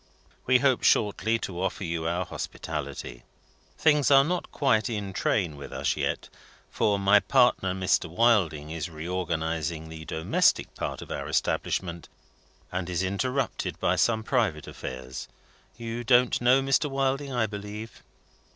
[0.47, 3.21] We hope shortly to offer you our hospitality.
[3.77, 6.27] Things are not quite in train with us yet,
[6.71, 8.09] for my partner, Mr.
[8.09, 12.09] Wilding, is reorganising the domestic part of our establishment,
[12.71, 15.27] and is interrupted by some private affairs.
[15.77, 16.89] You don't know Mr.
[16.89, 18.01] Wilding, I believe?"